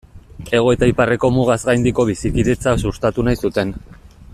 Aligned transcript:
Hego 0.51 0.71
eta 0.75 0.87
Iparreko 0.91 1.31
mugaz 1.35 1.59
gaindiko 1.67 2.07
bizikidetza 2.11 2.77
sustatu 2.87 3.29
nahi 3.29 3.43
zuten. 3.47 3.79